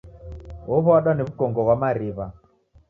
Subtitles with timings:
[0.75, 2.25] Ow'adwa ni w'ukongo ghwa mariw'a